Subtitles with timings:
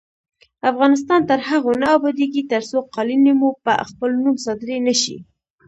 [0.71, 5.17] افغانستان تر هغو نه ابادیږي، ترڅو قالینې مو په خپل نوم صادرې نشي.